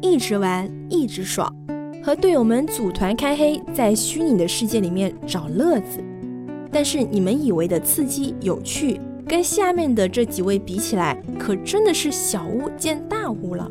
[0.00, 1.52] 一直玩一直爽，
[2.02, 6.02] 和队友们组团开黑，在虚拟的世界里面找乐子。
[6.70, 13.70] 但是你们以为的刺激有趣，跟下面的这几位比起来，可真的是小巫见大巫了。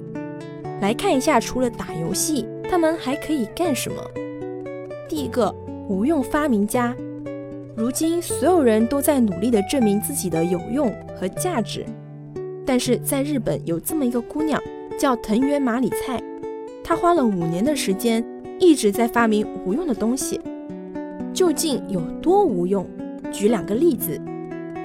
[0.82, 3.96] 来看一下，除了打游戏，他们还可以干什么？
[5.08, 5.54] 第一个，
[5.88, 6.96] 无用发明家。
[7.76, 11.86] 如今所有人都在努力的证明自己的有用和价值。
[12.66, 14.60] 但是在日本有这么一个姑娘，
[14.98, 16.22] 叫藤原麻里菜，
[16.84, 18.24] 他花了五年的时间，
[18.60, 20.40] 一直在发明无用的东西。
[21.34, 22.88] 究竟有多无用？
[23.32, 24.20] 举两个例子。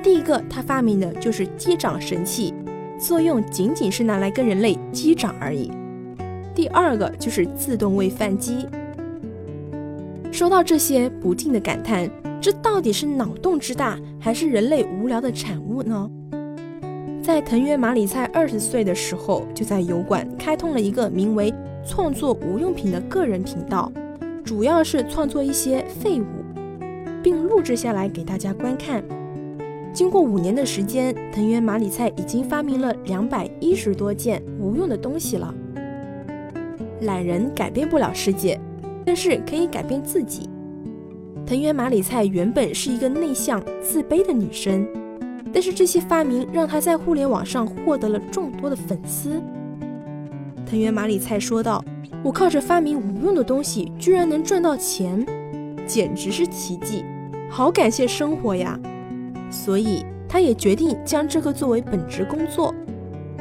[0.03, 2.53] 第一个，他发明的就是击掌神器，
[2.99, 5.71] 作用仅仅是拿来跟人类击掌而已。
[6.55, 8.67] 第二个就是自动喂饭机。
[10.33, 16.11] 说到这些，不禁的感叹：这到底是脑洞之大，还是人类无聊的产物呢？
[17.23, 21.53] 在藤原麻里菜二十岁的时候，就在油管开通了一个名为
[21.87, 23.93] “创作无用品”的个人频道，
[24.43, 26.25] 主要是创作一些废物，
[27.23, 29.05] 并录制下来给大家观看。
[29.93, 35.55] 经过五年的时间，藤原麻里菜已经发明了两百一十多件无用的东西了。
[37.03, 38.59] 懒人改变不了世界，
[39.05, 40.49] 但是可以改变自己。
[41.45, 44.87] 藤原麻里菜原本是一个内向、自卑的女生。
[45.53, 49.43] 但是这些发明让他在互联网上获得了众多的粉丝。
[50.65, 51.85] 藤原麻里菜说道
[52.23, 55.27] ：“我靠着发明无用的东西，居然能赚到钱，
[55.87, 57.05] 简直是奇迹！
[57.51, 58.79] 好感谢生活呀！”
[59.51, 62.73] 所以他也决定将这个作为本职工作。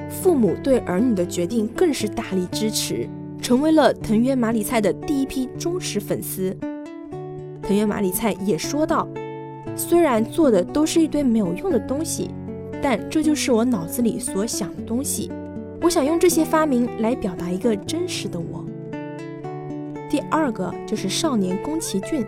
[0.10, 3.08] 父母对儿女的决定更是大力支持，
[3.40, 6.58] 成为了藤原麻里菜的第一批忠实粉丝。
[7.62, 9.08] 藤原麻里菜也说道。
[9.80, 12.30] 虽然做的都是一堆没有用的东西，
[12.82, 15.32] 但这就是我脑子里所想的东西。
[15.82, 18.66] 我想用这些发明来表达一个真实的我。
[20.10, 22.26] 第二个就是少年宫崎骏。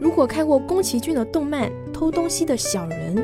[0.00, 3.14] 如果看过宫崎骏的动漫《偷东西的小人》，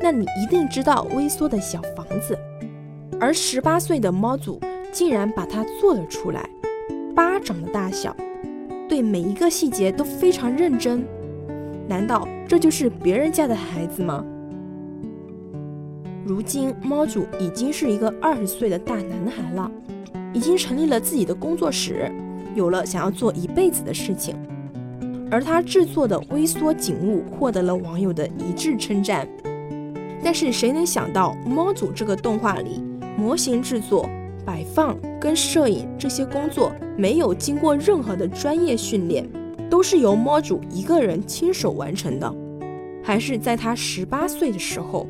[0.00, 2.38] 那你一定知道微缩的小房子。
[3.18, 4.60] 而十八岁的猫祖
[4.92, 6.48] 竟然把它做了出来，
[7.12, 8.16] 巴掌的大小，
[8.88, 11.04] 对每一个细节都非常认真。
[11.90, 14.24] 难道这就是别人家的孩子吗？
[16.24, 19.68] 如今猫主已经是一个二十岁的大男孩了，
[20.32, 22.08] 已经成立了自己的工作室，
[22.54, 24.36] 有了想要做一辈子的事情。
[25.32, 29.26] 而他制作的微缩景物获得了网友的一致称赞。
[30.22, 32.80] 但是谁能想到，猫主这个动画里，
[33.16, 34.08] 模型制作、
[34.44, 39.28] 摆放跟摄影这些工作没有经过任何的专业训练。
[39.70, 42.34] 都是由猫主一个人亲手完成的，
[43.02, 45.06] 还是在他十八岁的时候，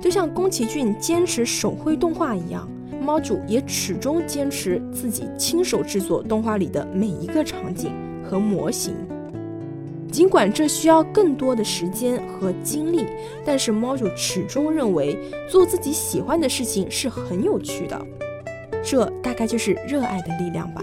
[0.00, 2.70] 就像宫崎骏坚持手绘动画一样，
[3.02, 7.90] 猫主也始终坚持自己亲手制作动画里的每一个场景
[8.24, 8.94] 和模型。
[10.10, 13.04] 尽管这需要更多的时间和精力，
[13.44, 15.18] 但是猫主始终认为
[15.50, 18.06] 做自己喜欢的事情是很有趣的，
[18.82, 20.82] 这大概就是热爱的力量吧。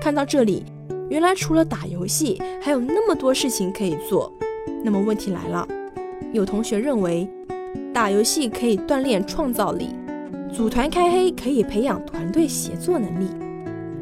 [0.00, 0.64] 看到这里。
[1.10, 4.32] 原来除了打游戏，还有那么多事情可以做。
[4.84, 5.66] 那么问题来了，
[6.32, 7.28] 有同学认为
[7.92, 9.88] 打游戏可以锻炼创造力，
[10.52, 13.26] 组团开黑可以培养团队协作能力。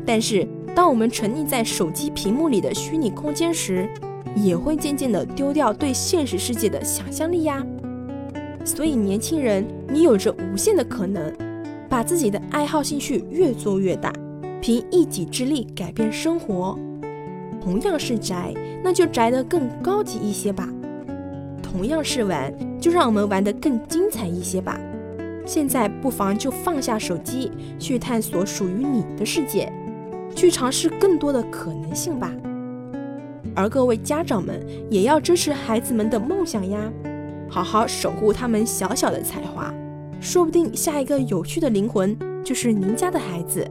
[0.05, 3.89] 但是当我们沉溺在手机屏幕里的虚拟空间时，
[4.37, 7.65] 也会渐渐地丢掉对现实世界的想象力呀。
[8.67, 11.35] 所以年轻人，你有着无限的可能，
[11.89, 14.13] 把自己的爱好兴趣越做越大，
[14.61, 16.79] 凭一己之力改变生活。
[17.69, 20.65] 同样是宅，那就宅得更高级一些吧；
[21.63, 22.51] 同样是玩，
[22.81, 24.81] 就让我们玩得更精彩一些吧。
[25.45, 29.71] 现在不妨就放下手机，去探索属于你的世界，
[30.35, 32.33] 去尝试更多的可能性吧。
[33.55, 36.91] 而各位家长们也要支持孩子们的梦想呀，
[37.51, 39.71] 好好守护他们小小的才华，
[40.23, 43.71] 说不定下一个有趣的灵魂就是您家的孩子。